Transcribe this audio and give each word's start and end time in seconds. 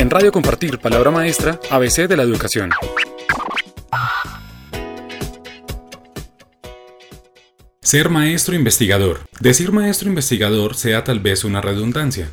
En 0.00 0.08
Radio 0.08 0.32
Compartir, 0.32 0.78
Palabra 0.78 1.10
Maestra, 1.10 1.60
ABC 1.68 2.08
de 2.08 2.16
la 2.16 2.22
Educación. 2.22 2.70
Ser 7.82 8.08
maestro 8.08 8.54
investigador. 8.54 9.20
Decir 9.40 9.72
maestro 9.72 10.08
investigador 10.08 10.74
sea 10.74 11.04
tal 11.04 11.20
vez 11.20 11.44
una 11.44 11.60
redundancia. 11.60 12.30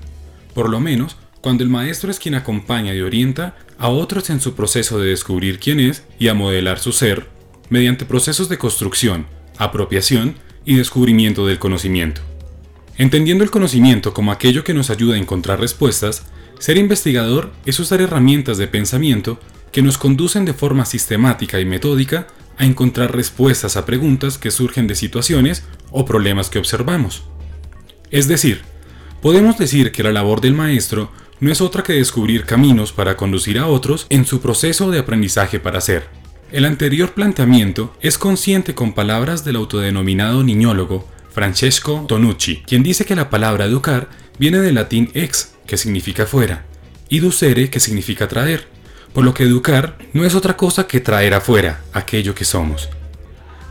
Por 0.53 0.69
lo 0.69 0.79
menos, 0.79 1.17
cuando 1.41 1.65
el 1.65 1.69
maestro 1.69 2.09
es 2.09 2.19
quien 2.19 2.35
acompaña 2.35 2.93
y 2.93 3.01
orienta 3.01 3.57
a 3.77 3.89
otros 3.89 4.29
en 4.29 4.39
su 4.39 4.55
proceso 4.55 4.97
de 4.97 5.09
descubrir 5.09 5.59
quién 5.59 5.81
es 5.81 6.05
y 6.17 6.29
a 6.29 6.33
modelar 6.33 6.79
su 6.79 6.93
ser, 6.93 7.27
mediante 7.69 8.05
procesos 8.05 8.47
de 8.47 8.57
construcción, 8.57 9.27
apropiación 9.57 10.35
y 10.63 10.75
descubrimiento 10.75 11.45
del 11.45 11.59
conocimiento. 11.59 12.21
Entendiendo 12.97 13.43
el 13.43 13.51
conocimiento 13.51 14.13
como 14.13 14.31
aquello 14.31 14.63
que 14.63 14.73
nos 14.73 14.89
ayuda 14.89 15.15
a 15.15 15.19
encontrar 15.19 15.59
respuestas, 15.59 16.23
ser 16.57 16.77
investigador 16.77 17.51
es 17.65 17.79
usar 17.79 18.01
herramientas 18.01 18.57
de 18.57 18.67
pensamiento 18.67 19.39
que 19.71 19.83
nos 19.83 19.99
conducen 19.99 20.45
de 20.45 20.53
forma 20.53 20.85
sistemática 20.85 21.59
y 21.59 21.65
metódica 21.65 22.27
a 22.57 22.65
encontrar 22.65 23.15
respuestas 23.15 23.77
a 23.77 23.85
preguntas 23.85 24.39
que 24.39 24.49
surgen 24.49 24.87
de 24.87 24.95
situaciones 24.95 25.63
o 25.91 26.05
problemas 26.05 26.49
que 26.49 26.57
observamos. 26.57 27.23
Es 28.09 28.27
decir, 28.27 28.61
podemos 29.21 29.59
decir 29.59 29.91
que 29.91 30.01
la 30.01 30.11
labor 30.11 30.41
del 30.41 30.53
maestro 30.53 31.11
no 31.39 31.51
es 31.51 31.61
otra 31.61 31.83
que 31.83 31.93
descubrir 31.93 32.45
caminos 32.45 32.93
para 32.93 33.15
conducir 33.15 33.59
a 33.59 33.67
otros 33.67 34.07
en 34.09 34.25
su 34.25 34.41
proceso 34.41 34.89
de 34.89 34.97
aprendizaje 34.97 35.59
para 35.59 35.81
ser. 35.81 36.07
El 36.51 36.65
anterior 36.65 37.13
planteamiento 37.13 37.93
es 38.01 38.17
consciente 38.17 38.73
con 38.73 38.93
palabras 38.93 39.43
del 39.43 39.57
autodenominado 39.57 40.43
niñólogo 40.43 41.07
Francesco 41.37 42.03
Tonucci, 42.07 42.63
quien 42.65 42.81
dice 42.81 43.05
que 43.05 43.15
la 43.15 43.29
palabra 43.29 43.65
educar 43.65 44.09
viene 44.39 44.57
del 44.57 44.73
latín 44.73 45.11
ex, 45.13 45.53
que 45.67 45.77
significa 45.77 46.25
fuera, 46.25 46.65
y 47.09 47.19
ducere, 47.19 47.69
que 47.69 47.79
significa 47.79 48.27
traer, 48.27 48.67
por 49.13 49.23
lo 49.23 49.35
que 49.35 49.43
educar 49.43 49.99
no 50.13 50.25
es 50.25 50.33
otra 50.33 50.57
cosa 50.57 50.87
que 50.87 50.99
traer 50.99 51.35
afuera 51.35 51.83
aquello 51.93 52.33
que 52.33 52.43
somos. 52.43 52.89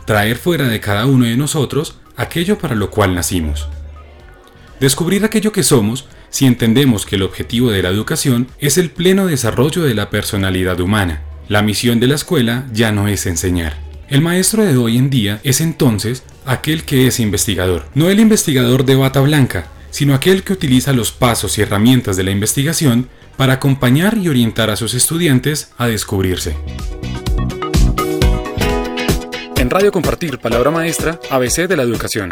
Traer 0.05 0.37
fuera 0.37 0.69
de 0.69 0.79
cada 0.79 1.07
uno 1.07 1.25
de 1.25 1.35
nosotros 1.35 1.97
aquello 2.15 2.57
para 2.57 2.73
lo 2.73 2.89
cual 2.89 3.13
nacimos. 3.13 3.67
Descubrir 4.79 5.25
aquello 5.25 5.51
que 5.51 5.63
somos 5.63 6.07
si 6.29 6.45
entendemos 6.45 7.05
que 7.05 7.17
el 7.17 7.23
objetivo 7.23 7.69
de 7.71 7.83
la 7.83 7.89
educación 7.89 8.47
es 8.59 8.77
el 8.77 8.91
pleno 8.91 9.27
desarrollo 9.27 9.83
de 9.83 9.93
la 9.93 10.09
personalidad 10.09 10.79
humana. 10.79 11.23
La 11.49 11.63
misión 11.63 11.99
de 11.99 12.07
la 12.07 12.15
escuela 12.15 12.65
ya 12.71 12.93
no 12.93 13.09
es 13.09 13.25
enseñar. 13.25 13.86
El 14.09 14.21
maestro 14.21 14.63
de 14.63 14.77
hoy 14.77 14.97
en 14.97 15.09
día 15.09 15.41
es 15.43 15.59
entonces 15.59 16.23
aquel 16.45 16.85
que 16.85 17.07
es 17.07 17.19
investigador, 17.19 17.83
no 17.93 18.09
el 18.09 18.21
investigador 18.21 18.85
de 18.85 18.95
bata 18.95 19.19
blanca, 19.19 19.67
sino 19.89 20.13
aquel 20.13 20.43
que 20.43 20.53
utiliza 20.53 20.93
los 20.93 21.11
pasos 21.11 21.57
y 21.57 21.61
herramientas 21.61 22.15
de 22.15 22.23
la 22.23 22.31
investigación 22.31 23.09
para 23.35 23.53
acompañar 23.53 24.17
y 24.17 24.29
orientar 24.29 24.69
a 24.69 24.77
sus 24.77 24.93
estudiantes 24.93 25.71
a 25.77 25.87
descubrirse. 25.87 26.55
En 29.57 29.69
Radio 29.69 29.91
Compartir, 29.91 30.39
Palabra 30.39 30.71
Maestra, 30.71 31.19
ABC 31.29 31.67
de 31.67 31.75
la 31.75 31.83
Educación. 31.83 32.31